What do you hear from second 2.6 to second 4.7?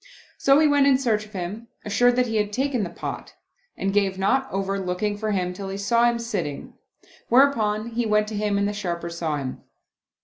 the pot, and gave not